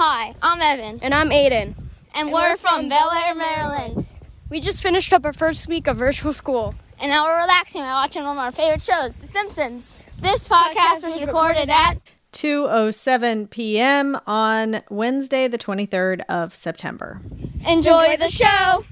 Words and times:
Hi, 0.00 0.32
I'm 0.40 0.60
Evan. 0.60 1.00
And 1.02 1.12
I'm 1.12 1.30
Aiden. 1.30 1.52
And, 1.52 1.74
and 2.14 2.32
we're, 2.32 2.52
we're, 2.52 2.56
from 2.56 2.88
Bel 2.88 3.10
Air, 3.10 3.34
Maryland. 3.34 4.06
We 4.48 4.60
just 4.60 4.80
finished 4.80 5.12
up 5.12 5.26
our 5.26 5.32
first 5.32 5.66
week 5.66 5.88
of 5.88 5.96
virtual 5.96 6.32
school. 6.32 6.76
And 7.02 7.10
now 7.10 7.24
we're 7.24 7.40
relaxing 7.40 7.82
by 7.82 7.90
watching 7.90 8.22
one 8.22 8.38
of 8.38 8.44
our 8.44 8.52
favorite 8.52 8.84
shows, 8.84 9.20
The 9.20 9.26
Simpsons. 9.26 10.00
This 10.20 10.46
podcast 10.46 11.02
was 11.02 11.26
recorded 11.26 11.68
at 11.68 11.94
2:07 12.32 13.50
p.m. 13.50 14.16
on 14.24 14.82
Wednesday, 14.88 15.48
the 15.48 15.58
23rd 15.58 16.20
of 16.28 16.54
September. 16.54 17.20
Enjoy, 17.66 18.04
Enjoy 18.04 18.16
the 18.18 18.30
show. 18.30 18.84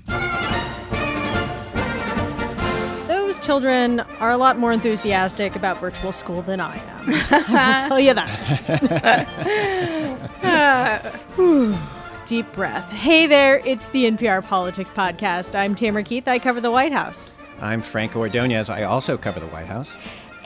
Those 3.07 3.39
children 3.39 4.01
are 4.01 4.33
a 4.33 4.37
lot 4.37 4.59
more 4.59 4.73
enthusiastic 4.73 5.55
about 5.55 5.79
virtual 5.79 6.11
school 6.11 6.43
than 6.43 6.59
I 6.59 6.75
am. 6.75 7.15
I 7.31 7.83
will 7.83 7.89
tell 7.91 8.01
you 8.01 8.15
that. 8.15 10.27
Deep 12.27 12.51
breath. 12.53 12.91
Hey 12.91 13.27
there, 13.27 13.61
it's 13.67 13.91
the 13.91 14.05
NPR 14.05 14.43
Politics 14.43 14.91
Podcast. 14.91 15.55
I'm 15.55 15.75
Tamara 15.75 16.03
Keith. 16.03 16.27
I 16.27 16.39
cover 16.39 16.63
the 16.63 16.71
White 16.71 16.93
House. 16.93 17.37
I'm 17.61 17.83
Franco 17.83 18.21
Ordonez. 18.21 18.71
I 18.71 18.85
also 18.85 19.19
cover 19.19 19.39
the 19.39 19.49
White 19.49 19.67
House. 19.67 19.95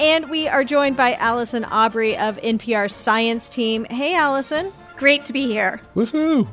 And 0.00 0.28
we 0.28 0.48
are 0.48 0.64
joined 0.64 0.96
by 0.96 1.14
Allison 1.14 1.64
Aubrey 1.64 2.16
of 2.16 2.38
NPR's 2.38 2.92
science 2.92 3.48
team. 3.48 3.84
Hey, 3.84 4.16
Allison. 4.16 4.72
Great 4.96 5.24
to 5.26 5.32
be 5.32 5.46
here. 5.46 5.80
Woohoo! 5.94 6.48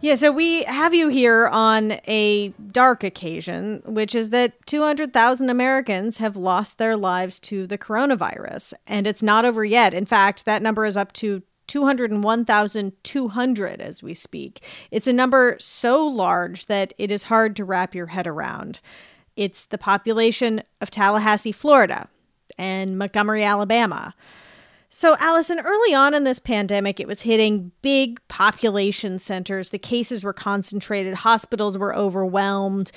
Yeah, 0.00 0.14
so 0.14 0.30
we 0.30 0.62
have 0.64 0.94
you 0.94 1.08
here 1.08 1.48
on 1.48 1.98
a 2.06 2.50
dark 2.70 3.02
occasion, 3.02 3.82
which 3.84 4.14
is 4.14 4.30
that 4.30 4.64
200,000 4.66 5.50
Americans 5.50 6.18
have 6.18 6.36
lost 6.36 6.78
their 6.78 6.96
lives 6.96 7.40
to 7.40 7.66
the 7.66 7.78
coronavirus. 7.78 8.74
And 8.86 9.08
it's 9.08 9.22
not 9.24 9.44
over 9.44 9.64
yet. 9.64 9.92
In 9.92 10.06
fact, 10.06 10.44
that 10.44 10.62
number 10.62 10.84
is 10.84 10.96
up 10.96 11.12
to 11.14 11.42
201,200 11.66 13.80
as 13.80 14.02
we 14.02 14.14
speak. 14.14 14.62
It's 14.90 15.06
a 15.06 15.12
number 15.12 15.56
so 15.58 16.06
large 16.06 16.66
that 16.66 16.94
it 16.98 17.10
is 17.10 17.24
hard 17.24 17.56
to 17.56 17.64
wrap 17.64 17.94
your 17.94 18.06
head 18.06 18.26
around. 18.26 18.80
It's 19.36 19.64
the 19.64 19.78
population 19.78 20.62
of 20.80 20.90
Tallahassee, 20.90 21.52
Florida, 21.52 22.08
and 22.58 22.98
Montgomery, 22.98 23.44
Alabama. 23.44 24.14
So, 24.94 25.16
Allison, 25.18 25.58
early 25.60 25.94
on 25.94 26.12
in 26.12 26.24
this 26.24 26.38
pandemic, 26.38 27.00
it 27.00 27.08
was 27.08 27.22
hitting 27.22 27.72
big 27.80 28.20
population 28.28 29.18
centers. 29.18 29.70
The 29.70 29.78
cases 29.78 30.22
were 30.22 30.34
concentrated, 30.34 31.14
hospitals 31.14 31.78
were 31.78 31.96
overwhelmed. 31.96 32.92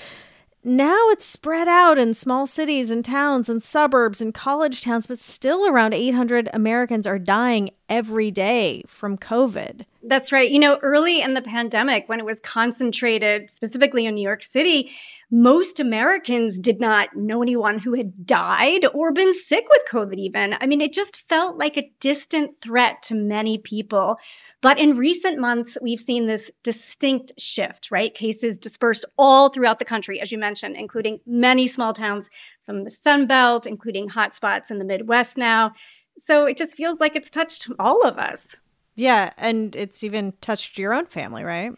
Now 0.67 1.09
it's 1.09 1.27
spread 1.27 1.67
out 1.67 1.99
in 1.99 2.15
small 2.15 2.47
cities 2.47 2.89
and 2.89 3.05
towns 3.05 3.49
and 3.49 3.61
suburbs 3.61 4.19
and 4.19 4.33
college 4.33 4.81
towns, 4.81 5.05
but 5.05 5.19
still 5.19 5.67
around 5.67 5.93
800 5.93 6.49
Americans 6.53 7.05
are 7.05 7.19
dying 7.19 7.69
every 7.87 8.31
day 8.31 8.81
from 8.87 9.15
COVID. 9.15 9.85
That's 10.01 10.31
right. 10.31 10.49
You 10.49 10.57
know, 10.57 10.79
early 10.81 11.21
in 11.21 11.35
the 11.35 11.43
pandemic, 11.43 12.09
when 12.09 12.19
it 12.19 12.25
was 12.25 12.39
concentrated 12.39 13.51
specifically 13.51 14.07
in 14.07 14.15
New 14.15 14.23
York 14.23 14.41
City, 14.41 14.89
most 15.35 15.81
Americans 15.81 16.57
did 16.57 16.79
not 16.79 17.13
know 17.13 17.41
anyone 17.41 17.77
who 17.77 17.93
had 17.93 18.25
died 18.25 18.85
or 18.93 19.11
been 19.11 19.33
sick 19.33 19.65
with 19.69 19.81
COVID, 19.91 20.17
even. 20.17 20.55
I 20.61 20.65
mean, 20.65 20.79
it 20.79 20.93
just 20.93 21.17
felt 21.17 21.57
like 21.57 21.75
a 21.75 21.91
distant 21.99 22.61
threat 22.61 23.03
to 23.03 23.15
many 23.15 23.57
people. 23.57 24.15
But 24.61 24.79
in 24.79 24.95
recent 24.95 25.37
months, 25.37 25.77
we've 25.81 25.99
seen 25.99 26.25
this 26.25 26.49
distinct 26.63 27.33
shift, 27.37 27.91
right? 27.91 28.15
Cases 28.15 28.57
dispersed 28.57 29.03
all 29.17 29.49
throughout 29.49 29.79
the 29.79 29.83
country, 29.83 30.21
as 30.21 30.31
you 30.31 30.37
mentioned, 30.37 30.77
including 30.77 31.19
many 31.25 31.67
small 31.67 31.91
towns 31.91 32.29
from 32.65 32.85
the 32.85 32.89
Sun 32.89 33.27
Belt, 33.27 33.67
including 33.67 34.07
hotspots 34.07 34.71
in 34.71 34.79
the 34.79 34.85
Midwest 34.85 35.35
now. 35.35 35.73
So 36.17 36.45
it 36.45 36.55
just 36.55 36.77
feels 36.77 37.01
like 37.01 37.13
it's 37.13 37.29
touched 37.29 37.69
all 37.77 38.07
of 38.07 38.17
us. 38.17 38.55
Yeah, 38.95 39.33
and 39.37 39.75
it's 39.75 40.01
even 40.01 40.31
touched 40.39 40.77
your 40.77 40.93
own 40.93 41.07
family, 41.07 41.43
right? 41.43 41.73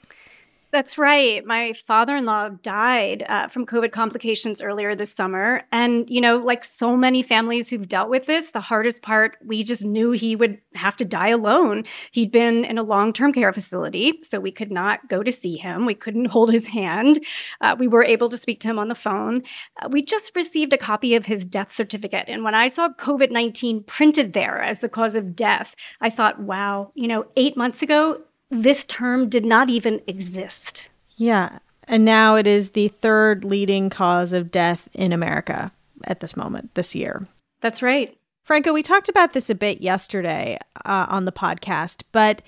That's 0.78 1.00
right. 1.00 1.44
My 1.44 1.74
father 1.74 2.16
in 2.16 2.26
law 2.26 2.50
died 2.50 3.26
uh, 3.28 3.48
from 3.48 3.66
COVID 3.66 3.92
complications 3.92 4.62
earlier 4.62 4.94
this 4.94 5.12
summer. 5.12 5.64
And, 5.72 6.08
you 6.08 6.22
know, 6.22 6.38
like 6.38 6.64
so 6.64 6.96
many 6.96 7.24
families 7.24 7.68
who've 7.68 7.90
dealt 7.90 8.12
with 8.12 8.28
this, 8.28 8.52
the 8.52 8.62
hardest 8.62 9.02
part, 9.02 9.38
we 9.44 9.64
just 9.64 9.84
knew 9.84 10.12
he 10.12 10.36
would 10.36 10.60
have 10.76 10.96
to 10.98 11.04
die 11.04 11.30
alone. 11.30 11.86
He'd 12.12 12.32
been 12.32 12.64
in 12.64 12.78
a 12.78 12.84
long 12.84 13.12
term 13.12 13.34
care 13.34 13.52
facility, 13.52 14.20
so 14.22 14.40
we 14.40 14.52
could 14.52 14.70
not 14.72 15.10
go 15.10 15.24
to 15.24 15.32
see 15.32 15.58
him. 15.58 15.88
We 15.88 15.96
couldn't 15.96 16.26
hold 16.36 16.52
his 16.52 16.68
hand. 16.68 17.26
Uh, 17.60 17.76
we 17.80 17.88
were 17.88 18.04
able 18.04 18.30
to 18.30 18.38
speak 18.38 18.60
to 18.60 18.68
him 18.68 18.78
on 18.78 18.88
the 18.88 18.94
phone. 18.94 19.42
Uh, 19.82 19.90
we 19.90 20.04
just 20.04 20.36
received 20.36 20.74
a 20.74 20.78
copy 20.78 21.16
of 21.16 21.26
his 21.26 21.44
death 21.44 21.72
certificate. 21.72 22.26
And 22.28 22.44
when 22.44 22.54
I 22.54 22.68
saw 22.68 22.90
COVID 22.90 23.32
19 23.32 23.82
printed 23.86 24.34
there 24.34 24.62
as 24.62 24.82
the 24.82 24.90
cause 24.90 25.16
of 25.16 25.36
death, 25.36 25.76
I 26.02 26.12
thought, 26.12 26.40
wow, 26.40 26.92
you 26.94 27.08
know, 27.08 27.26
eight 27.36 27.58
months 27.58 27.82
ago, 27.82 28.22
this 28.50 28.86
term 28.86 29.30
did 29.30 29.46
not 29.46 29.70
even 29.70 30.02
exist. 30.08 30.90
Yeah. 31.16 31.60
And 31.88 32.04
now 32.04 32.36
it 32.36 32.48
is 32.48 32.72
the 32.72 32.90
third 32.90 33.46
leading 33.46 33.90
cause 33.90 34.34
of 34.34 34.52
death 34.52 34.90
in 34.94 35.14
America 35.14 35.72
at 36.04 36.20
this 36.20 36.36
moment, 36.36 36.76
this 36.76 36.96
year. 36.96 37.28
That's 37.62 37.82
right. 37.82 38.18
Franco, 38.44 38.72
we 38.72 38.84
talked 38.84 39.10
about 39.10 39.34
this 39.34 39.50
a 39.50 39.56
bit 39.56 39.82
yesterday 39.82 40.58
uh, 40.86 41.06
on 41.10 41.26
the 41.26 41.32
podcast, 41.32 42.04
but 42.12 42.42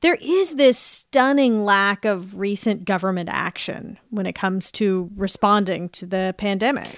there 0.00 0.16
is 0.20 0.56
this 0.56 0.78
stunning 0.78 1.64
lack 1.64 2.04
of 2.04 2.38
recent 2.38 2.84
government 2.84 3.28
action 3.30 3.98
when 4.10 4.26
it 4.26 4.34
comes 4.34 4.70
to 4.72 5.10
responding 5.16 5.88
to 5.90 6.06
the 6.06 6.34
pandemic. 6.38 6.96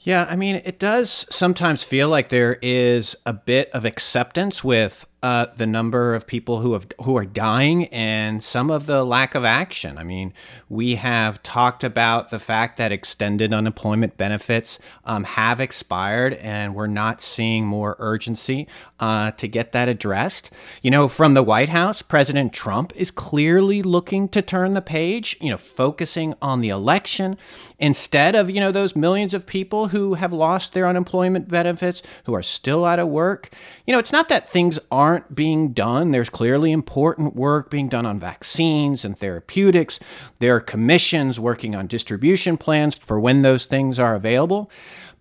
Yeah, 0.00 0.26
I 0.28 0.36
mean, 0.36 0.60
it 0.64 0.78
does 0.78 1.24
sometimes 1.30 1.82
feel 1.82 2.10
like 2.10 2.28
there 2.28 2.58
is 2.60 3.16
a 3.24 3.32
bit 3.32 3.70
of 3.70 3.86
acceptance 3.86 4.62
with 4.62 5.06
uh, 5.24 5.46
the 5.56 5.66
number 5.66 6.14
of 6.14 6.26
people 6.26 6.60
who 6.60 6.74
have 6.74 6.86
who 7.02 7.16
are 7.16 7.24
dying 7.24 7.86
and 7.86 8.42
some 8.42 8.70
of 8.70 8.84
the 8.84 9.02
lack 9.02 9.34
of 9.34 9.42
action. 9.42 9.96
I 9.96 10.04
mean, 10.04 10.34
we 10.68 10.96
have 10.96 11.42
talked 11.42 11.82
about 11.82 12.28
the 12.28 12.38
fact 12.38 12.76
that 12.76 12.92
extended 12.92 13.50
unemployment 13.50 14.18
benefits 14.18 14.78
um, 15.06 15.24
have 15.24 15.60
expired, 15.60 16.34
and 16.34 16.74
we're 16.74 16.88
not 16.88 17.22
seeing 17.22 17.64
more 17.64 17.96
urgency 18.00 18.68
uh, 19.00 19.30
to 19.30 19.48
get 19.48 19.72
that 19.72 19.88
addressed. 19.88 20.50
You 20.82 20.90
know, 20.90 21.08
from 21.08 21.32
the 21.32 21.42
White 21.42 21.70
House, 21.70 22.02
President 22.02 22.52
Trump 22.52 22.92
is 22.94 23.10
clearly 23.10 23.82
looking 23.82 24.28
to 24.28 24.42
turn 24.42 24.74
the 24.74 24.82
page. 24.82 25.38
You 25.40 25.52
know, 25.52 25.56
focusing 25.56 26.34
on 26.42 26.60
the 26.60 26.68
election 26.68 27.38
instead 27.78 28.34
of 28.34 28.50
you 28.50 28.60
know 28.60 28.72
those 28.72 28.94
millions 28.94 29.32
of 29.32 29.46
people 29.46 29.88
who 29.88 30.14
have 30.14 30.34
lost 30.34 30.74
their 30.74 30.86
unemployment 30.86 31.48
benefits, 31.48 32.02
who 32.24 32.34
are 32.34 32.42
still 32.42 32.84
out 32.84 32.98
of 32.98 33.08
work. 33.08 33.48
You 33.86 33.92
know, 33.92 33.98
it's 33.98 34.12
not 34.12 34.28
that 34.28 34.50
things 34.50 34.78
aren't 34.90 35.13
aren't 35.14 35.34
being 35.34 35.72
done. 35.72 36.10
There's 36.10 36.28
clearly 36.28 36.72
important 36.72 37.36
work 37.36 37.70
being 37.70 37.88
done 37.88 38.04
on 38.04 38.18
vaccines 38.18 39.04
and 39.04 39.16
therapeutics. 39.16 40.00
There 40.40 40.56
are 40.56 40.60
commissions 40.60 41.38
working 41.38 41.76
on 41.76 41.86
distribution 41.86 42.56
plans 42.56 42.96
for 42.96 43.20
when 43.20 43.42
those 43.42 43.66
things 43.66 44.00
are 44.00 44.16
available. 44.16 44.68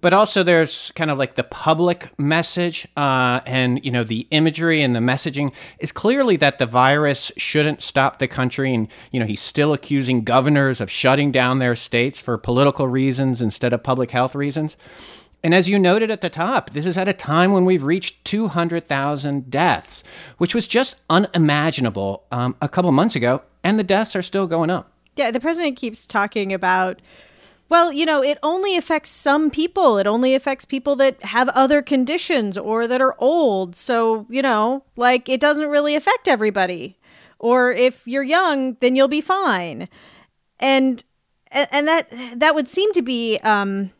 But 0.01 0.11
also, 0.11 0.41
there's 0.41 0.91
kind 0.95 1.11
of 1.11 1.17
like 1.19 1.35
the 1.35 1.45
public 1.45 2.09
message, 2.19 2.87
uh, 2.97 3.39
and 3.45 3.85
you 3.85 3.91
know, 3.91 4.03
the 4.03 4.27
imagery 4.31 4.81
and 4.81 4.93
the 4.93 4.99
messaging 4.99 5.53
is 5.79 5.93
clearly 5.93 6.35
that 6.37 6.57
the 6.59 6.65
virus 6.65 7.31
shouldn't 7.37 7.81
stop 7.81 8.19
the 8.19 8.27
country. 8.27 8.73
And 8.73 8.89
you 9.11 9.19
know, 9.19 9.25
he's 9.25 9.39
still 9.39 9.71
accusing 9.71 10.23
governors 10.25 10.81
of 10.81 10.91
shutting 10.91 11.31
down 11.31 11.59
their 11.59 11.77
states 11.77 12.19
for 12.19 12.37
political 12.37 12.87
reasons 12.87 13.41
instead 13.41 13.71
of 13.71 13.83
public 13.83 14.11
health 14.11 14.35
reasons. 14.35 14.75
And 15.43 15.53
as 15.53 15.67
you 15.67 15.77
noted 15.77 16.09
at 16.09 16.21
the 16.21 16.29
top, 16.29 16.69
this 16.69 16.85
is 16.85 16.97
at 16.97 17.09
a 17.09 17.13
time 17.13 17.51
when 17.51 17.65
we've 17.65 17.83
reached 17.83 18.23
200,000 18.23 19.51
deaths, 19.51 20.01
which 20.37 20.55
was 20.55 20.69
just 20.69 20.95
unimaginable 21.09 22.23
um, 22.31 22.55
a 22.61 22.69
couple 22.69 22.91
months 22.93 23.17
ago, 23.17 23.41
and 23.61 23.77
the 23.77 23.83
deaths 23.83 24.15
are 24.15 24.21
still 24.21 24.47
going 24.47 24.69
up. 24.69 24.93
Yeah, 25.17 25.31
the 25.31 25.41
president 25.41 25.75
keeps 25.75 26.07
talking 26.07 26.53
about, 26.53 27.01
well, 27.67 27.91
you 27.91 28.05
know, 28.05 28.23
it 28.23 28.37
only 28.41 28.77
affects 28.77 29.09
some 29.09 29.51
people. 29.51 29.97
It 29.97 30.07
only 30.07 30.33
affects 30.33 30.63
people 30.63 30.95
that 30.95 31.21
have 31.25 31.49
other 31.49 31.81
conditions 31.81 32.57
or 32.57 32.87
that 32.87 33.01
are 33.01 33.15
old. 33.19 33.75
So, 33.75 34.25
you 34.29 34.41
know, 34.41 34.85
like 34.95 35.27
it 35.27 35.41
doesn't 35.41 35.69
really 35.69 35.95
affect 35.95 36.29
everybody. 36.29 36.97
Or 37.37 37.73
if 37.73 38.07
you're 38.07 38.23
young, 38.23 38.77
then 38.79 38.95
you'll 38.95 39.09
be 39.09 39.21
fine. 39.21 39.89
And 40.59 41.03
and 41.51 41.87
that 41.87 42.07
that 42.37 42.55
would 42.55 42.67
seem 42.67 42.93
to 42.93 43.01
be 43.01 43.37
um, 43.43 43.91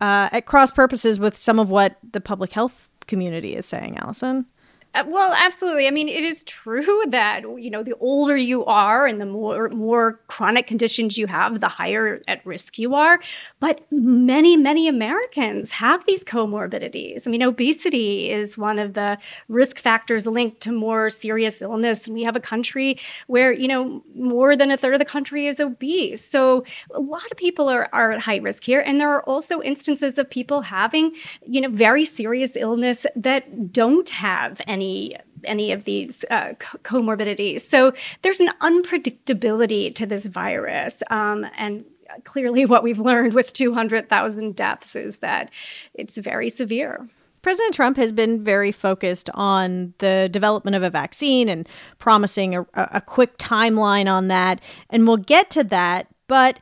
uh, 0.00 0.28
at 0.32 0.46
cross 0.46 0.70
purposes 0.70 1.18
with 1.18 1.36
some 1.36 1.58
of 1.58 1.70
what 1.70 1.98
the 2.12 2.20
public 2.20 2.52
health 2.52 2.88
community 3.06 3.54
is 3.54 3.66
saying, 3.66 3.96
Allison. 3.98 4.46
Uh, 4.94 5.02
well, 5.08 5.34
absolutely. 5.36 5.88
I 5.88 5.90
mean, 5.90 6.08
it 6.08 6.22
is 6.22 6.44
true 6.44 7.04
that 7.08 7.42
you 7.42 7.70
know 7.70 7.82
the 7.82 7.94
older 8.00 8.36
you 8.36 8.64
are 8.64 9.06
and 9.06 9.20
the 9.20 9.26
more 9.26 9.68
more 9.70 10.20
chronic 10.28 10.66
conditions 10.66 11.18
you 11.18 11.26
have, 11.26 11.60
the 11.60 11.68
higher 11.68 12.22
at 12.28 12.44
risk 12.46 12.78
you 12.78 12.94
are. 12.94 13.18
But 13.60 13.80
many 13.90 14.56
many 14.56 14.86
Americans 14.86 15.72
have 15.72 16.06
these 16.06 16.22
comorbidities. 16.22 17.26
I 17.26 17.30
mean, 17.30 17.42
obesity 17.42 18.30
is 18.30 18.56
one 18.56 18.78
of 18.78 18.94
the 18.94 19.18
risk 19.48 19.78
factors 19.78 20.26
linked 20.26 20.60
to 20.62 20.72
more 20.72 21.10
serious 21.10 21.60
illness, 21.60 22.06
and 22.06 22.14
we 22.14 22.22
have 22.22 22.36
a 22.36 22.40
country 22.40 22.98
where 23.26 23.52
you 23.52 23.66
know 23.66 24.02
more 24.14 24.56
than 24.56 24.70
a 24.70 24.76
third 24.76 24.94
of 24.94 25.00
the 25.00 25.04
country 25.04 25.46
is 25.48 25.58
obese. 25.58 26.24
So 26.24 26.64
a 26.92 27.00
lot 27.00 27.28
of 27.32 27.36
people 27.36 27.68
are 27.68 27.88
are 27.92 28.12
at 28.12 28.20
high 28.20 28.36
risk 28.36 28.64
here, 28.64 28.80
and 28.80 29.00
there 29.00 29.10
are 29.10 29.22
also 29.24 29.60
instances 29.60 30.18
of 30.18 30.30
people 30.30 30.62
having 30.62 31.12
you 31.46 31.60
know 31.60 31.68
very 31.68 32.04
serious 32.04 32.54
illness 32.56 33.06
that 33.16 33.72
don't 33.72 34.08
have 34.10 34.60
any 34.68 34.83
any 34.84 35.16
any 35.44 35.72
of 35.72 35.84
these 35.84 36.24
uh, 36.30 36.54
comorbidities. 36.82 37.62
So 37.62 37.92
there's 38.22 38.40
an 38.40 38.50
unpredictability 38.62 39.94
to 39.94 40.06
this 40.06 40.24
virus. 40.24 41.02
Um, 41.10 41.46
and 41.56 41.84
clearly, 42.24 42.64
what 42.64 42.82
we've 42.82 42.98
learned 42.98 43.34
with 43.34 43.52
200,000 43.52 44.56
deaths 44.56 44.96
is 44.96 45.18
that 45.18 45.50
it's 45.92 46.16
very 46.16 46.48
severe. 46.48 47.08
President 47.42 47.74
Trump 47.74 47.98
has 47.98 48.10
been 48.10 48.42
very 48.42 48.72
focused 48.72 49.28
on 49.34 49.92
the 49.98 50.30
development 50.32 50.76
of 50.76 50.82
a 50.82 50.88
vaccine 50.88 51.50
and 51.50 51.68
promising 51.98 52.56
a, 52.56 52.66
a 52.74 53.02
quick 53.02 53.36
timeline 53.36 54.10
on 54.10 54.28
that. 54.28 54.62
And 54.88 55.06
we'll 55.06 55.18
get 55.18 55.50
to 55.50 55.64
that. 55.64 56.06
But 56.26 56.58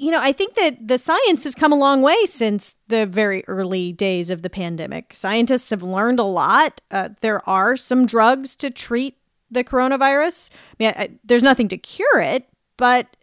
you 0.00 0.10
know, 0.10 0.18
I 0.18 0.32
think 0.32 0.54
that 0.54 0.88
the 0.88 0.96
science 0.96 1.44
has 1.44 1.54
come 1.54 1.72
a 1.74 1.76
long 1.76 2.00
way 2.00 2.16
since 2.24 2.74
the 2.88 3.04
very 3.04 3.44
early 3.46 3.92
days 3.92 4.30
of 4.30 4.40
the 4.40 4.48
pandemic. 4.48 5.12
Scientists 5.12 5.68
have 5.68 5.82
learned 5.82 6.18
a 6.18 6.24
lot. 6.24 6.80
Uh, 6.90 7.10
there 7.20 7.46
are 7.46 7.76
some 7.76 8.06
drugs 8.06 8.56
to 8.56 8.70
treat 8.70 9.18
the 9.50 9.62
coronavirus. 9.62 10.48
I 10.52 10.74
mean, 10.78 10.94
I, 10.96 11.10
there's 11.22 11.42
nothing 11.42 11.68
to 11.68 11.76
cure 11.76 12.18
it, 12.18 12.48
but 12.78 13.14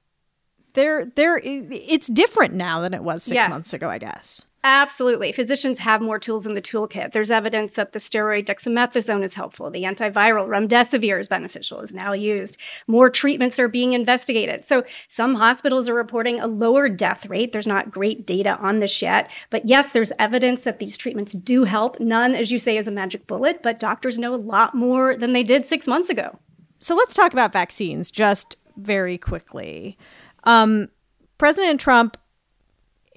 there, 0.73 1.05
there, 1.15 1.41
it's 1.43 2.05
different 2.05 2.53
now 2.53 2.81
than 2.81 2.93
it 2.93 3.03
was 3.03 3.23
six 3.23 3.33
yes. 3.33 3.49
months 3.49 3.73
ago, 3.73 3.89
I 3.89 3.97
guess. 3.97 4.45
Absolutely. 4.63 5.31
Physicians 5.31 5.79
have 5.79 6.01
more 6.01 6.19
tools 6.19 6.45
in 6.45 6.53
the 6.53 6.61
toolkit. 6.61 7.11
There's 7.11 7.31
evidence 7.31 7.75
that 7.75 7.93
the 7.93 7.99
steroid 7.99 8.45
dexamethasone 8.45 9.23
is 9.23 9.35
helpful. 9.35 9.69
The 9.69 9.83
antiviral 9.83 10.47
remdesivir 10.47 11.19
is 11.19 11.27
beneficial, 11.27 11.79
is 11.79 11.93
now 11.93 12.11
used. 12.13 12.57
More 12.87 13.09
treatments 13.09 13.59
are 13.59 13.67
being 13.67 13.93
investigated. 13.93 14.65
So 14.65 14.83
some 15.07 15.35
hospitals 15.35 15.87
are 15.87 15.93
reporting 15.93 16.39
a 16.39 16.47
lower 16.47 16.89
death 16.89 17.27
rate. 17.27 17.53
There's 17.53 17.67
not 17.67 17.91
great 17.91 18.25
data 18.25 18.57
on 18.57 18.79
this 18.79 19.01
yet. 19.01 19.31
But 19.51 19.67
yes, 19.67 19.91
there's 19.91 20.11
evidence 20.19 20.63
that 20.63 20.79
these 20.79 20.97
treatments 20.97 21.33
do 21.33 21.63
help. 21.63 21.99
None, 21.99 22.33
as 22.35 22.51
you 22.51 22.59
say, 22.59 22.77
is 22.77 22.87
a 22.87 22.91
magic 22.91 23.25
bullet, 23.27 23.63
but 23.63 23.79
doctors 23.79 24.17
know 24.17 24.33
a 24.33 24.35
lot 24.35 24.75
more 24.75 25.15
than 25.15 25.33
they 25.33 25.43
did 25.43 25.65
six 25.65 25.87
months 25.87 26.09
ago. 26.09 26.39
So 26.79 26.95
let's 26.95 27.13
talk 27.15 27.31
about 27.31 27.53
vaccines 27.53 28.11
just 28.11 28.57
very 28.75 29.17
quickly. 29.17 29.97
Um, 30.43 30.89
President 31.37 31.79
Trump 31.79 32.17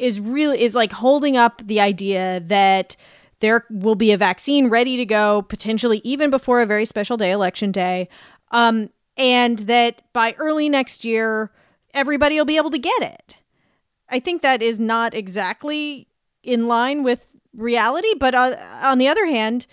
is 0.00 0.20
really 0.20 0.60
is 0.60 0.74
like 0.74 0.92
holding 0.92 1.36
up 1.36 1.62
the 1.64 1.80
idea 1.80 2.40
that 2.46 2.96
there 3.40 3.64
will 3.70 3.94
be 3.94 4.12
a 4.12 4.16
vaccine 4.16 4.68
ready 4.68 4.96
to 4.96 5.04
go 5.04 5.42
potentially 5.42 6.00
even 6.04 6.30
before 6.30 6.60
a 6.60 6.66
very 6.66 6.84
special 6.84 7.16
day 7.16 7.30
election 7.30 7.70
day 7.70 8.08
um, 8.50 8.90
and 9.16 9.60
that 9.60 10.02
by 10.12 10.34
early 10.38 10.68
next 10.68 11.04
year 11.04 11.50
everybody 11.94 12.36
will 12.36 12.44
be 12.44 12.56
able 12.56 12.70
to 12.70 12.78
get 12.78 13.02
it. 13.02 13.36
I 14.08 14.20
think 14.20 14.42
that 14.42 14.62
is 14.62 14.80
not 14.80 15.14
exactly 15.14 16.08
in 16.42 16.66
line 16.66 17.02
with 17.02 17.28
reality 17.54 18.14
but 18.18 18.34
on 18.34 18.98
the 18.98 19.08
other 19.08 19.26
hand 19.26 19.66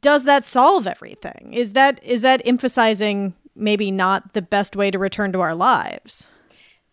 does 0.00 0.24
that 0.24 0.44
solve 0.44 0.86
everything? 0.86 1.52
Is 1.52 1.72
that 1.74 2.02
is 2.02 2.22
that 2.22 2.42
emphasizing 2.44 3.34
maybe 3.54 3.90
not 3.90 4.32
the 4.32 4.42
best 4.42 4.74
way 4.76 4.90
to 4.90 4.98
return 4.98 5.32
to 5.32 5.40
our 5.40 5.54
lives 5.54 6.26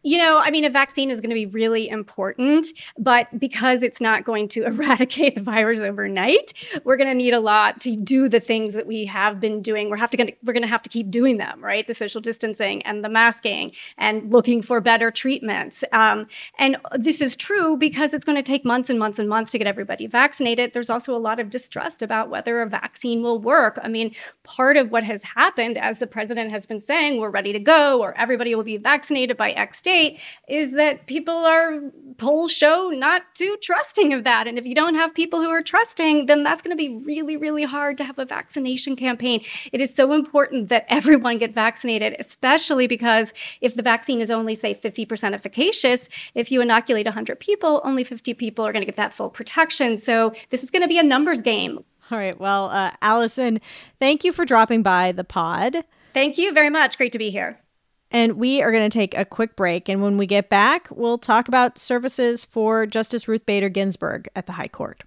you 0.04 0.18
know, 0.18 0.40
I 0.40 0.50
mean, 0.50 0.66
a 0.66 0.70
vaccine 0.70 1.12
is 1.12 1.22
going 1.22 1.30
to 1.30 1.36
be 1.36 1.46
really 1.46 1.88
important, 1.88 2.68
but 2.98 3.28
because 3.40 3.84
it's 3.84 4.02
not 4.02 4.24
going 4.24 4.48
to 4.50 4.64
eradicate 4.66 5.36
the 5.36 5.42
virus 5.42 5.82
overnight, 5.82 6.54
we're 6.84 6.98
going 6.98 7.10
to 7.10 7.16
need 7.16 7.34
a 7.34 7.40
lot 7.40 7.82
to 7.82 7.96
do 7.96 8.28
the 8.28 8.40
things 8.40 8.74
that 8.74 8.88
we 8.88 9.06
have 9.06 9.40
been 9.40 9.62
doing. 9.62 9.90
We're 9.90 9.98
have 9.98 10.10
to 10.12 10.34
we're 10.44 10.54
going 10.54 10.64
to 10.64 10.68
have 10.68 10.82
to 10.84 10.90
keep 10.90 11.12
doing 11.12 11.38
them, 11.38 11.64
right? 11.64 11.86
The 11.86 11.94
social 11.94 12.22
distancing 12.22 12.82
and 12.84 13.04
the 13.04 13.10
masking 13.10 13.74
and 13.98 14.32
looking 14.32 14.62
for 14.62 14.82
better 14.82 15.12
treatments. 15.12 15.84
Um, 15.92 16.28
and 16.58 16.78
this 16.98 17.22
is 17.22 17.36
true 17.36 17.78
because 17.78 18.14
it's 18.14 18.26
going 18.26 18.38
to 18.38 18.44
take 18.44 18.66
months 18.66 18.90
and 18.90 18.98
months 18.98 19.20
and 19.20 19.30
months 19.30 19.52
to 19.52 19.58
get 19.58 19.68
everybody 19.68 20.08
vaccinated. 20.08 20.74
There's 20.74 20.90
also 20.90 21.16
a 21.16 21.20
lot 21.20 21.40
of 21.40 21.50
distrust 21.50 22.02
about 22.02 22.30
whether 22.30 22.62
a 22.62 22.68
vaccine 22.68 23.22
will 23.22 23.40
work. 23.40 23.80
I 23.84 23.88
mean, 23.88 24.16
part 24.44 24.78
of 24.78 24.92
what 24.92 25.04
has 25.04 25.24
happened, 25.24 25.78
as 25.78 26.00
the 26.00 26.08
president 26.08 26.52
has 26.52 26.66
been 26.66 26.80
saying, 26.80 27.20
we're 27.20 27.30
ready 27.30 27.54
to 27.54 27.60
go, 27.60 28.02
or 28.02 28.18
everybody 28.18 28.56
will 28.56 28.64
be 28.64 28.78
vaccinated 28.78 29.38
by 29.38 29.52
X 29.52 29.82
day 29.82 29.91
state 29.92 30.20
is 30.48 30.74
that 30.74 31.08
people 31.08 31.36
are 31.36 31.82
polls 32.18 32.52
show 32.52 32.92
not 32.94 33.24
too 33.34 33.58
trusting 33.62 34.14
of 34.14 34.24
that. 34.24 34.48
And 34.48 34.58
if 34.58 34.66
you 34.66 34.76
don't 34.76 34.96
have 34.96 35.14
people 35.14 35.42
who 35.42 35.50
are 35.50 35.62
trusting, 35.62 36.28
then 36.28 36.44
that's 36.44 36.62
going 36.62 36.76
to 36.76 36.82
be 36.82 37.04
really, 37.04 37.36
really 37.36 37.64
hard 37.64 37.98
to 37.98 38.04
have 38.04 38.20
a 38.20 38.26
vaccination 38.26 38.96
campaign. 38.96 39.44
It 39.72 39.82
is 39.82 39.94
so 39.94 40.14
important 40.14 40.70
that 40.70 40.86
everyone 40.90 41.38
get 41.38 41.54
vaccinated, 41.54 42.16
especially 42.20 42.88
because 42.88 43.34
if 43.60 43.76
the 43.76 43.82
vaccine 43.82 44.22
is 44.22 44.32
only, 44.32 44.56
say, 44.56 44.74
50% 44.74 45.34
efficacious, 45.34 46.10
if 46.36 46.52
you 46.52 46.62
inoculate 46.62 47.06
100 47.06 47.40
people, 47.40 47.82
only 47.84 48.04
50 48.04 48.34
people 48.34 48.66
are 48.66 48.72
going 48.72 48.82
to 48.82 48.92
get 48.92 48.98
that 48.98 49.14
full 49.14 49.30
protection. 49.30 49.98
So 49.98 50.34
this 50.50 50.64
is 50.64 50.72
going 50.72 50.84
to 50.84 50.88
be 50.88 51.00
a 51.00 51.04
numbers 51.04 51.42
game. 51.42 51.84
All 52.10 52.18
right. 52.18 52.38
Well, 52.38 52.70
uh, 52.70 52.92
Allison, 53.02 53.62
thank 54.00 54.24
you 54.24 54.32
for 54.34 54.46
dropping 54.46 54.84
by 54.84 55.12
the 55.14 55.24
pod. 55.24 55.86
Thank 56.14 56.38
you 56.38 56.52
very 56.52 56.70
much. 56.70 56.98
Great 56.98 57.14
to 57.14 57.18
be 57.18 57.30
here. 57.30 57.62
And 58.12 58.34
we 58.34 58.62
are 58.62 58.72
going 58.72 58.90
to 58.90 58.94
take 58.96 59.18
a 59.18 59.26
quick 59.26 59.56
break. 59.56 59.90
And 59.90 60.04
when 60.04 60.18
we 60.18 60.26
get 60.26 60.50
back, 60.50 60.88
we'll 60.92 61.18
talk 61.18 61.48
about 61.48 61.80
services 61.80 62.44
for 62.44 62.86
Justice 62.86 63.28
Ruth 63.28 63.46
Bader 63.46 63.70
Ginsburg 63.70 64.28
at 64.36 64.46
the 64.46 64.54
High 64.54 64.68
Court. 64.68 65.04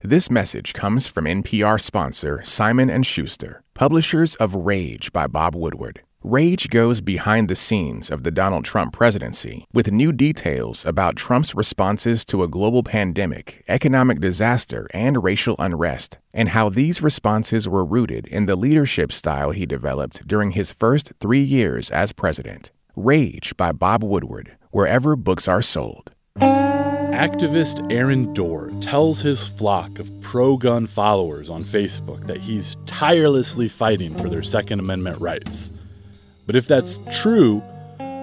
This 0.00 0.30
message 0.30 0.74
comes 0.74 1.08
from 1.08 1.24
NPR 1.24 1.80
sponsor 1.80 2.42
Simon 2.42 3.02
& 3.02 3.04
Schuster, 3.04 3.62
publishers 3.74 4.34
of 4.36 4.54
Rage 4.54 5.12
by 5.12 5.26
Bob 5.26 5.54
Woodward. 5.54 6.02
Rage 6.28 6.68
goes 6.68 7.00
behind 7.00 7.48
the 7.48 7.56
scenes 7.56 8.10
of 8.10 8.22
the 8.22 8.30
Donald 8.30 8.62
Trump 8.62 8.92
presidency 8.92 9.64
with 9.72 9.90
new 9.90 10.12
details 10.12 10.84
about 10.84 11.16
Trump's 11.16 11.54
responses 11.54 12.22
to 12.26 12.42
a 12.42 12.48
global 12.48 12.82
pandemic, 12.82 13.64
economic 13.66 14.20
disaster, 14.20 14.86
and 14.92 15.24
racial 15.24 15.56
unrest, 15.58 16.18
and 16.34 16.50
how 16.50 16.68
these 16.68 17.00
responses 17.00 17.66
were 17.66 17.82
rooted 17.82 18.26
in 18.26 18.44
the 18.44 18.56
leadership 18.56 19.10
style 19.10 19.52
he 19.52 19.64
developed 19.64 20.28
during 20.28 20.50
his 20.50 20.70
first 20.70 21.14
three 21.18 21.42
years 21.42 21.90
as 21.90 22.12
president. 22.12 22.72
Rage 22.94 23.56
by 23.56 23.72
Bob 23.72 24.04
Woodward, 24.04 24.54
wherever 24.70 25.16
books 25.16 25.48
are 25.48 25.62
sold. 25.62 26.12
Activist 26.38 27.90
Aaron 27.90 28.34
Dorr 28.34 28.68
tells 28.82 29.22
his 29.22 29.48
flock 29.48 29.98
of 29.98 30.20
pro 30.20 30.58
gun 30.58 30.86
followers 30.86 31.48
on 31.48 31.62
Facebook 31.62 32.26
that 32.26 32.36
he's 32.36 32.76
tirelessly 32.84 33.66
fighting 33.66 34.14
for 34.14 34.28
their 34.28 34.42
Second 34.42 34.80
Amendment 34.80 35.18
rights. 35.22 35.70
But 36.48 36.56
if 36.56 36.66
that's 36.66 36.98
true, 37.12 37.58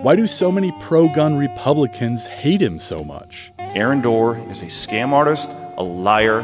why 0.01 0.15
do 0.15 0.25
so 0.25 0.51
many 0.51 0.71
pro 0.81 1.07
gun 1.13 1.37
Republicans 1.37 2.25
hate 2.25 2.59
him 2.59 2.79
so 2.79 3.03
much? 3.03 3.51
Aaron 3.59 4.01
Dorr 4.01 4.39
is 4.49 4.63
a 4.63 4.65
scam 4.65 5.11
artist, 5.11 5.51
a 5.77 5.83
liar, 5.83 6.39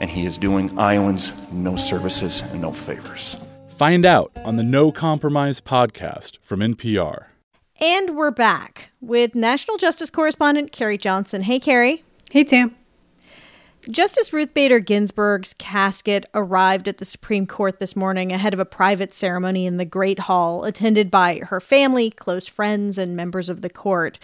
and 0.00 0.08
he 0.08 0.26
is 0.26 0.38
doing 0.38 0.78
Iowans 0.78 1.52
no 1.52 1.74
services 1.74 2.52
and 2.52 2.62
no 2.62 2.72
favors. 2.72 3.44
Find 3.66 4.06
out 4.06 4.30
on 4.44 4.54
the 4.54 4.62
No 4.62 4.92
Compromise 4.92 5.60
podcast 5.60 6.38
from 6.40 6.60
NPR. 6.60 7.24
And 7.80 8.16
we're 8.16 8.30
back 8.30 8.90
with 9.00 9.34
National 9.34 9.76
Justice 9.76 10.10
Correspondent 10.10 10.70
Carrie 10.70 10.98
Johnson. 10.98 11.42
Hey, 11.42 11.58
Carrie. 11.58 12.04
Hey, 12.30 12.44
Tam. 12.44 12.76
Justice 13.90 14.32
Ruth 14.32 14.52
Bader 14.52 14.80
Ginsburg's 14.80 15.54
casket 15.54 16.26
arrived 16.34 16.88
at 16.88 16.98
the 16.98 17.04
Supreme 17.04 17.46
Court 17.46 17.78
this 17.78 17.96
morning 17.96 18.32
ahead 18.32 18.52
of 18.52 18.60
a 18.60 18.66
private 18.66 19.14
ceremony 19.14 19.66
in 19.66 19.78
the 19.78 19.84
Great 19.84 20.18
Hall, 20.20 20.64
attended 20.64 21.10
by 21.10 21.38
her 21.38 21.60
family, 21.60 22.10
close 22.10 22.46
friends, 22.46 22.98
and 22.98 23.16
members 23.16 23.48
of 23.48 23.62
the 23.62 23.70
court. 23.70 24.18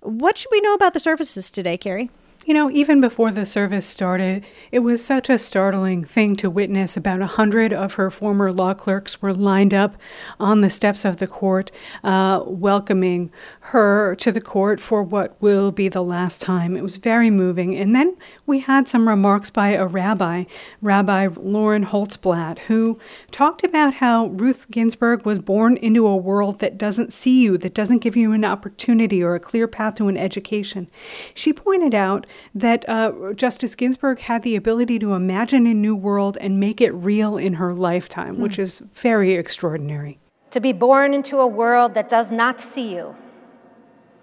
What 0.00 0.38
should 0.38 0.50
we 0.50 0.60
know 0.60 0.74
about 0.74 0.94
the 0.94 1.00
services 1.00 1.50
today, 1.50 1.76
Carrie? 1.76 2.10
You 2.48 2.54
know, 2.54 2.70
even 2.70 3.02
before 3.02 3.30
the 3.30 3.44
service 3.44 3.86
started, 3.86 4.42
it 4.72 4.78
was 4.78 5.04
such 5.04 5.28
a 5.28 5.38
startling 5.38 6.02
thing 6.02 6.34
to 6.36 6.48
witness. 6.48 6.96
About 6.96 7.20
a 7.20 7.26
hundred 7.26 7.74
of 7.74 7.92
her 7.94 8.10
former 8.10 8.50
law 8.50 8.72
clerks 8.72 9.20
were 9.20 9.34
lined 9.34 9.74
up 9.74 9.96
on 10.40 10.62
the 10.62 10.70
steps 10.70 11.04
of 11.04 11.18
the 11.18 11.26
court, 11.26 11.70
uh, 12.02 12.42
welcoming 12.46 13.30
her 13.60 14.14
to 14.14 14.32
the 14.32 14.40
court 14.40 14.80
for 14.80 15.02
what 15.02 15.36
will 15.42 15.70
be 15.70 15.90
the 15.90 16.02
last 16.02 16.40
time. 16.40 16.74
It 16.74 16.82
was 16.82 16.96
very 16.96 17.28
moving. 17.28 17.76
And 17.76 17.94
then 17.94 18.16
we 18.46 18.60
had 18.60 18.88
some 18.88 19.08
remarks 19.08 19.50
by 19.50 19.72
a 19.72 19.86
rabbi, 19.86 20.44
Rabbi 20.80 21.28
Lauren 21.36 21.84
Holtzblatt, 21.84 22.60
who 22.60 22.98
talked 23.30 23.62
about 23.62 23.92
how 23.92 24.28
Ruth 24.28 24.70
Ginsburg 24.70 25.26
was 25.26 25.38
born 25.38 25.76
into 25.76 26.06
a 26.06 26.16
world 26.16 26.60
that 26.60 26.78
doesn't 26.78 27.12
see 27.12 27.42
you, 27.42 27.58
that 27.58 27.74
doesn't 27.74 27.98
give 27.98 28.16
you 28.16 28.32
an 28.32 28.46
opportunity 28.46 29.22
or 29.22 29.34
a 29.34 29.40
clear 29.40 29.68
path 29.68 29.96
to 29.96 30.08
an 30.08 30.16
education. 30.16 30.88
She 31.34 31.52
pointed 31.52 31.94
out 31.94 32.26
that 32.54 32.88
uh, 32.88 33.32
Justice 33.34 33.74
Ginsburg 33.74 34.20
had 34.20 34.42
the 34.42 34.56
ability 34.56 34.98
to 35.00 35.14
imagine 35.14 35.66
a 35.66 35.74
new 35.74 35.94
world 35.94 36.36
and 36.40 36.58
make 36.58 36.80
it 36.80 36.90
real 36.92 37.36
in 37.36 37.54
her 37.54 37.74
lifetime, 37.74 38.36
hmm. 38.36 38.42
which 38.42 38.58
is 38.58 38.80
very 38.94 39.34
extraordinary. 39.34 40.18
To 40.50 40.60
be 40.60 40.72
born 40.72 41.14
into 41.14 41.38
a 41.40 41.46
world 41.46 41.94
that 41.94 42.08
does 42.08 42.30
not 42.32 42.60
see 42.60 42.94
you, 42.94 43.16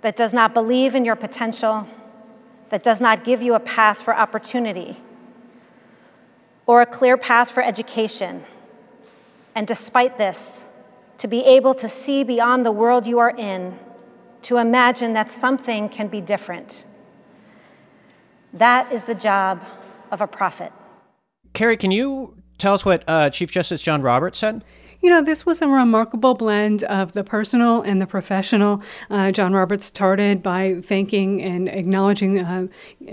that 0.02 0.16
does 0.16 0.34
not 0.34 0.54
believe 0.54 0.96
in 0.96 1.06
your 1.06 1.16
potential, 1.16 1.88
that 2.70 2.84
does 2.84 3.00
not 3.00 3.24
give 3.24 3.42
you 3.42 3.54
a 3.54 3.60
path 3.60 4.02
for 4.02 4.16
opportunity 4.16 4.98
or 6.66 6.82
a 6.82 6.86
clear 6.86 7.16
path 7.16 7.52
for 7.52 7.62
education. 7.62 8.44
And 9.54 9.68
despite 9.68 10.18
this, 10.18 10.66
to 11.20 11.28
be 11.28 11.42
able 11.44 11.74
to 11.76 11.88
see 11.88 12.24
beyond 12.24 12.66
the 12.66 12.72
world 12.72 13.08
you 13.08 13.20
are 13.20 13.30
in, 13.30 13.80
to 14.42 14.58
imagine 14.58 15.14
that 15.14 15.32
something 15.32 15.90
can 15.90 16.08
be 16.08 16.22
different 16.22 16.86
that 18.56 18.92
is 18.92 19.04
the 19.04 19.16
job 19.16 19.64
of 20.12 20.22
a 20.22 20.28
prophet. 20.28 20.72
Carrie, 21.54 21.78
can 21.78 21.92
you 21.92 22.36
tell 22.58 22.74
us 22.74 22.86
what 22.86 23.04
uh, 23.08 23.30
Chief 23.30 23.52
Justice 23.52 23.82
John 23.82 24.02
Roberts 24.02 24.38
said. 24.38 24.64
You 25.02 25.10
know, 25.10 25.22
this 25.22 25.46
was 25.46 25.62
a 25.62 25.68
remarkable 25.68 26.34
blend 26.34 26.84
of 26.86 27.12
the 27.12 27.24
personal 27.24 27.82
and 27.82 28.02
the 28.02 28.08
professional. 28.08 28.82
Uh, 29.10 29.32
John 29.32 29.54
Roberts 29.54 29.86
started 29.86 30.42
by 30.42 30.82
thanking 30.82 31.44
and 31.44 31.68
acknowledging 31.68 32.40
uh, 32.40 32.68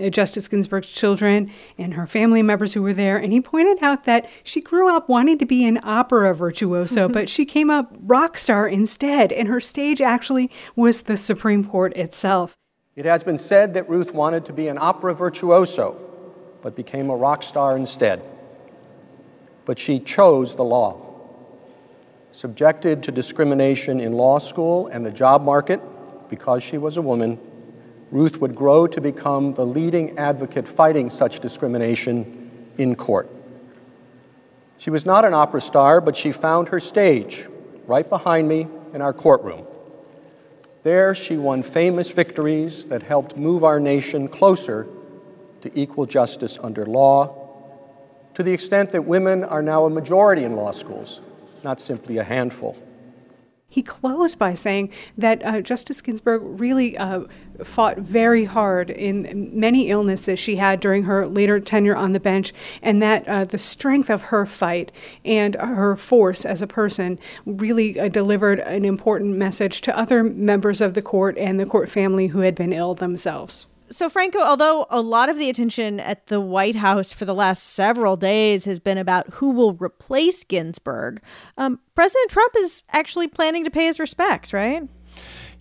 Justice 0.08 0.48
Ginsburg's 0.48 0.88
children 0.88 1.52
and 1.76 1.94
her 1.94 2.06
family 2.06 2.42
members 2.42 2.72
who 2.74 2.82
were 2.82 2.94
there. 2.94 3.18
And 3.18 3.32
he 3.32 3.40
pointed 3.40 3.82
out 3.82 4.04
that 4.04 4.30
she 4.42 4.60
grew 4.60 4.94
up 4.94 5.08
wanting 5.08 5.38
to 5.38 5.46
be 5.46 5.66
an 5.66 5.80
opera 5.82 6.34
virtuoso, 6.34 7.08
but 7.10 7.28
she 7.28 7.44
came 7.44 7.68
up 7.68 7.94
rock 8.00 8.38
star 8.38 8.66
instead. 8.66 9.32
And 9.32 9.48
her 9.48 9.60
stage 9.60 10.00
actually 10.00 10.50
was 10.76 11.02
the 11.02 11.16
Supreme 11.16 11.64
Court 11.64 11.94
itself. 11.96 12.56
It 12.94 13.04
has 13.04 13.24
been 13.24 13.38
said 13.38 13.74
that 13.74 13.88
Ruth 13.88 14.12
wanted 14.12 14.44
to 14.46 14.52
be 14.52 14.68
an 14.68 14.78
opera 14.80 15.14
virtuoso, 15.14 15.96
but 16.60 16.76
became 16.76 17.10
a 17.10 17.16
rock 17.16 17.42
star 17.42 17.76
instead. 17.76 18.22
But 19.64 19.78
she 19.78 19.98
chose 19.98 20.54
the 20.54 20.64
law 20.64 21.12
subjected 22.32 23.02
to 23.02 23.12
discrimination 23.12 24.00
in 24.00 24.12
law 24.12 24.38
school 24.38 24.88
and 24.88 25.04
the 25.04 25.10
job 25.10 25.44
market 25.44 25.80
because 26.28 26.62
she 26.62 26.78
was 26.78 26.96
a 26.96 27.02
woman, 27.02 27.38
Ruth 28.10 28.40
would 28.40 28.54
grow 28.54 28.86
to 28.86 29.00
become 29.00 29.54
the 29.54 29.64
leading 29.64 30.18
advocate 30.18 30.66
fighting 30.66 31.10
such 31.10 31.40
discrimination 31.40 32.50
in 32.78 32.94
court. 32.94 33.30
She 34.78 34.90
was 34.90 35.06
not 35.06 35.24
an 35.24 35.34
opera 35.34 35.60
star, 35.60 36.00
but 36.00 36.16
she 36.16 36.32
found 36.32 36.68
her 36.68 36.80
stage 36.80 37.46
right 37.86 38.08
behind 38.08 38.48
me 38.48 38.66
in 38.94 39.02
our 39.02 39.12
courtroom. 39.12 39.66
There, 40.82 41.14
she 41.14 41.36
won 41.36 41.62
famous 41.62 42.08
victories 42.08 42.86
that 42.86 43.02
helped 43.02 43.36
move 43.36 43.62
our 43.62 43.78
nation 43.78 44.28
closer 44.28 44.86
to 45.60 45.70
equal 45.78 46.06
justice 46.06 46.58
under 46.60 46.84
law, 46.86 47.38
to 48.34 48.42
the 48.42 48.52
extent 48.52 48.90
that 48.90 49.04
women 49.04 49.44
are 49.44 49.62
now 49.62 49.84
a 49.84 49.90
majority 49.90 50.44
in 50.44 50.56
law 50.56 50.72
schools 50.72 51.20
not 51.64 51.80
simply 51.80 52.18
a 52.18 52.24
handful. 52.24 52.76
He 53.72 53.82
closed 53.82 54.38
by 54.38 54.52
saying 54.52 54.90
that 55.16 55.42
uh, 55.42 55.62
Justice 55.62 56.02
Ginsburg 56.02 56.42
really 56.44 56.94
uh, 56.94 57.22
fought 57.64 57.96
very 57.96 58.44
hard 58.44 58.90
in 58.90 59.48
many 59.58 59.88
illnesses 59.88 60.38
she 60.38 60.56
had 60.56 60.78
during 60.78 61.04
her 61.04 61.26
later 61.26 61.58
tenure 61.58 61.96
on 61.96 62.12
the 62.12 62.20
bench, 62.20 62.52
and 62.82 63.00
that 63.00 63.26
uh, 63.26 63.46
the 63.46 63.56
strength 63.56 64.10
of 64.10 64.24
her 64.24 64.44
fight 64.44 64.92
and 65.24 65.54
her 65.54 65.96
force 65.96 66.44
as 66.44 66.60
a 66.60 66.66
person 66.66 67.18
really 67.46 67.98
uh, 67.98 68.08
delivered 68.08 68.60
an 68.60 68.84
important 68.84 69.36
message 69.36 69.80
to 69.80 69.98
other 69.98 70.22
members 70.22 70.82
of 70.82 70.92
the 70.92 71.00
court 71.00 71.38
and 71.38 71.58
the 71.58 71.64
court 71.64 71.88
family 71.88 72.26
who 72.26 72.40
had 72.40 72.54
been 72.54 72.74
ill 72.74 72.94
themselves. 72.94 73.64
So, 73.92 74.08
Franco, 74.08 74.40
although 74.40 74.86
a 74.88 75.02
lot 75.02 75.28
of 75.28 75.36
the 75.36 75.50
attention 75.50 76.00
at 76.00 76.26
the 76.26 76.40
White 76.40 76.76
House 76.76 77.12
for 77.12 77.26
the 77.26 77.34
last 77.34 77.74
several 77.74 78.16
days 78.16 78.64
has 78.64 78.80
been 78.80 78.96
about 78.96 79.28
who 79.34 79.50
will 79.50 79.74
replace 79.74 80.44
Ginsburg, 80.44 81.20
um, 81.58 81.78
President 81.94 82.30
Trump 82.30 82.54
is 82.56 82.84
actually 82.92 83.28
planning 83.28 83.64
to 83.64 83.70
pay 83.70 83.84
his 83.84 84.00
respects, 84.00 84.54
right? 84.54 84.88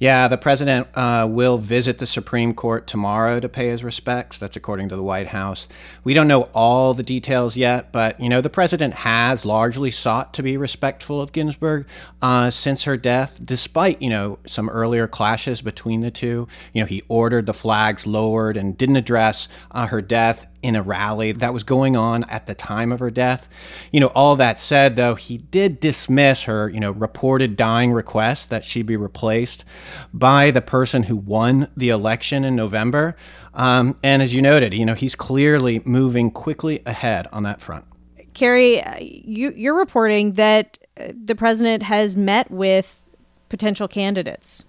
Yeah, 0.02 0.28
the 0.28 0.38
president 0.40 0.88
uh, 0.96 1.28
will 1.30 1.60
visit 1.60 2.00
the 2.00 2.08
Supreme 2.08 2.56
Court 2.56 2.88
tomorrow 2.88 3.40
to 3.40 3.48
pay 3.48 3.68
his 3.68 3.84
respects. 3.84 4.40
That's 4.40 4.56
according 4.56 4.90
to 4.90 4.96
the 4.96 5.04
White 5.04 5.28
House. 5.28 5.68
We 6.04 6.16
don't 6.16 6.28
know 6.28 6.50
all 6.56 6.96
the 6.96 7.04
details 7.04 7.56
yet, 7.56 7.92
but 7.92 8.20
you 8.20 8.28
know 8.28 8.42
the 8.42 8.50
president 8.50 8.96
has 8.96 9.46
largely 9.46 9.92
sought 9.92 10.34
to 10.34 10.42
be 10.42 10.58
respectful 10.58 11.22
of 11.22 11.34
Ginsburg 11.34 11.86
uh, 12.20 12.50
since 12.50 12.86
her 12.86 12.98
death, 12.98 13.40
despite 13.46 14.02
you 14.02 14.10
know 14.10 14.40
some 14.48 14.72
earlier 14.72 15.08
clashes 15.08 15.62
between 15.62 16.02
the 16.02 16.10
two. 16.10 16.48
You 16.74 16.82
know 16.82 16.88
he 16.88 17.04
ordered 17.08 17.46
the 17.46 17.54
flags 17.54 18.08
lowered 18.08 18.58
and 18.58 18.76
didn't 18.76 18.96
address 18.96 19.48
uh, 19.70 19.86
her 19.86 20.02
death 20.02 20.48
in 20.62 20.76
a 20.76 20.84
rally 20.84 21.32
that 21.32 21.54
was 21.54 21.64
going 21.64 21.96
on 21.96 22.24
at 22.26 22.46
the 22.46 22.54
time 22.56 22.92
of 22.92 23.00
her 23.00 23.12
death. 23.12 23.50
You 23.92 24.00
know, 24.00 24.12
all 24.14 24.36
that 24.36 24.60
said, 24.60 24.96
though, 24.96 25.16
he 25.16 25.38
did 25.38 25.80
dismiss 25.80 26.44
her, 26.44 26.70
you 26.70 26.80
know, 26.80 26.92
reported 26.92 27.56
dying 27.56 27.92
request 27.92 28.50
that 28.50 28.64
she 28.64 28.82
be 28.82 28.98
replaced 28.98 29.66
by 30.14 30.52
the 30.52 30.62
person 30.62 31.04
who 31.04 31.16
won 31.16 31.70
the 31.76 31.90
election 31.90 32.44
in 32.44 32.56
November. 32.56 33.16
Um, 33.54 33.98
and 34.04 34.22
as 34.22 34.34
you 34.34 34.42
noted, 34.42 34.74
you 34.74 34.86
know, 34.86 34.94
he's 34.94 35.16
clearly 35.16 35.82
moving 35.86 36.32
quickly 36.32 36.82
ahead 36.86 37.28
on 37.32 37.44
that 37.44 37.62
front. 37.62 37.86
Carrie, 38.34 38.82
you, 39.00 39.54
you're 39.56 39.78
reporting 39.78 40.34
that 40.34 40.78
uh, 40.98 41.12
the 41.14 41.36
president 41.36 41.84
has 41.84 42.16
met 42.16 42.50
with 42.50 43.06
potential 43.50 43.88
candidates. 43.88 44.64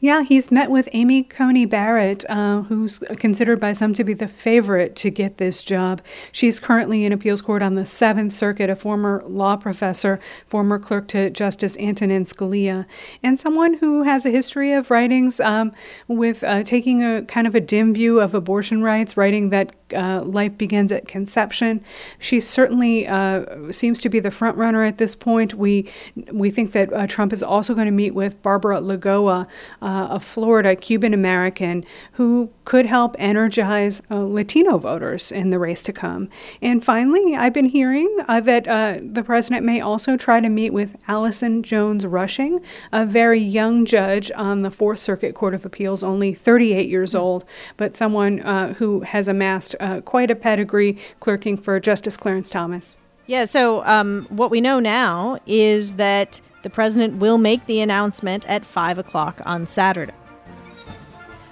Yeah, 0.00 0.22
he's 0.22 0.50
met 0.50 0.70
with 0.70 0.88
Amy 0.92 1.22
Coney 1.22 1.64
Barrett, 1.64 2.24
uh, 2.28 2.62
who's 2.62 2.98
considered 3.18 3.60
by 3.60 3.72
some 3.72 3.94
to 3.94 4.02
be 4.02 4.14
the 4.14 4.26
favorite 4.26 4.96
to 4.96 5.10
get 5.10 5.38
this 5.38 5.62
job. 5.62 6.02
She's 6.32 6.58
currently 6.58 7.04
in 7.04 7.12
appeals 7.12 7.40
court 7.40 7.62
on 7.62 7.76
the 7.76 7.86
Seventh 7.86 8.32
Circuit, 8.32 8.68
a 8.68 8.74
former 8.74 9.22
law 9.26 9.56
professor, 9.56 10.18
former 10.46 10.78
clerk 10.78 11.06
to 11.08 11.30
Justice 11.30 11.76
Antonin 11.78 12.24
Scalia, 12.24 12.86
and 13.22 13.38
someone 13.38 13.74
who 13.74 14.02
has 14.02 14.26
a 14.26 14.30
history 14.30 14.72
of 14.72 14.90
writings 14.90 15.38
um, 15.38 15.72
with 16.08 16.42
uh, 16.42 16.62
taking 16.64 17.02
a 17.02 17.22
kind 17.22 17.46
of 17.46 17.54
a 17.54 17.60
dim 17.60 17.94
view 17.94 18.20
of 18.20 18.34
abortion 18.34 18.82
rights, 18.82 19.16
writing 19.16 19.50
that 19.50 19.74
uh, 19.94 20.22
life 20.22 20.56
begins 20.56 20.90
at 20.90 21.06
conception. 21.06 21.84
She 22.18 22.40
certainly 22.40 23.06
uh, 23.06 23.70
seems 23.72 24.00
to 24.00 24.08
be 24.08 24.20
the 24.20 24.30
front 24.30 24.56
runner 24.56 24.82
at 24.82 24.98
this 24.98 25.14
point. 25.14 25.54
We 25.54 25.88
we 26.32 26.50
think 26.50 26.72
that 26.72 26.92
uh, 26.92 27.06
Trump 27.06 27.32
is 27.32 27.42
also 27.42 27.74
going 27.74 27.86
to 27.86 27.92
meet 27.92 28.14
with 28.14 28.40
Barbara 28.42 28.80
Lagoa, 28.80 29.46
uh, 29.80 30.08
a 30.10 30.20
Florida 30.20 30.76
Cuban 30.76 31.14
American 31.14 31.84
who 32.12 32.50
could 32.64 32.86
help 32.86 33.16
energize 33.18 34.00
uh, 34.10 34.16
Latino 34.16 34.78
voters 34.78 35.32
in 35.32 35.50
the 35.50 35.58
race 35.58 35.82
to 35.84 35.92
come. 35.92 36.28
And 36.60 36.84
finally, 36.84 37.34
I've 37.36 37.52
been 37.52 37.66
hearing 37.66 38.16
uh, 38.28 38.40
that 38.40 38.64
the 39.02 39.22
president 39.22 39.64
may 39.64 39.80
also 39.80 40.16
try 40.16 40.40
to 40.40 40.48
meet 40.48 40.72
with 40.72 40.96
Allison 41.08 41.62
Jones 41.62 42.06
Rushing, 42.06 42.60
a 42.92 43.04
very 43.04 43.40
young 43.40 43.84
judge 43.84 44.30
on 44.36 44.62
the 44.62 44.70
Fourth 44.70 45.00
Circuit 45.00 45.34
Court 45.34 45.54
of 45.54 45.64
Appeals, 45.64 46.02
only 46.02 46.34
38 46.34 46.88
years 46.88 47.14
old, 47.14 47.44
but 47.76 47.96
someone 47.96 48.38
who 48.78 49.00
has 49.00 49.28
amassed 49.28 49.74
uh, 49.80 50.00
quite 50.00 50.30
a 50.30 50.36
pedigree 50.36 50.98
clerking 51.20 51.56
for 51.56 51.78
Justice 51.80 52.16
Clarence 52.16 52.50
Thomas. 52.50 52.96
Yeah, 53.32 53.46
so 53.46 53.82
um, 53.86 54.26
what 54.28 54.50
we 54.50 54.60
know 54.60 54.78
now 54.78 55.38
is 55.46 55.94
that 55.94 56.42
the 56.60 56.68
president 56.68 57.16
will 57.16 57.38
make 57.38 57.64
the 57.64 57.80
announcement 57.80 58.44
at 58.46 58.62
5 58.62 58.98
o'clock 58.98 59.40
on 59.46 59.66
Saturday. 59.66 60.12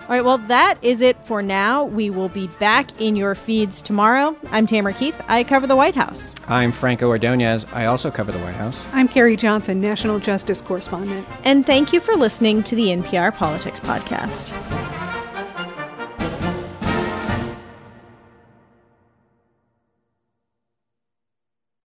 All 0.03 0.09
right, 0.11 0.23
well, 0.23 0.37
that 0.37 0.77
is 0.83 1.01
it 1.01 1.17
for 1.25 1.41
now. 1.41 1.85
We 1.85 2.11
will 2.11 2.29
be 2.29 2.49
back 2.59 2.91
in 3.01 3.17
your 3.17 3.35
feeds 3.35 3.81
tomorrow. 3.81 4.37
I'm 4.51 4.67
Tamara 4.67 4.93
Keith. 4.93 5.15
I 5.27 5.43
cover 5.43 5.67
the 5.67 5.75
White 5.75 5.95
House. 5.95 6.35
I'm 6.49 6.71
Franco 6.71 7.09
Ordonez. 7.09 7.65
I 7.73 7.87
also 7.87 8.11
cover 8.11 8.31
the 8.31 8.41
White 8.41 8.57
House. 8.57 8.79
I'm 8.93 9.09
Carrie 9.09 9.37
Johnson, 9.39 9.81
national 9.81 10.19
justice 10.19 10.61
correspondent. 10.61 11.27
And 11.45 11.65
thank 11.65 11.95
you 11.95 12.01
for 12.01 12.15
listening 12.15 12.63
to 12.65 12.77
the 12.77 12.89
NPR 12.89 13.35
Politics 13.35 13.81
Podcast. 13.81 15.10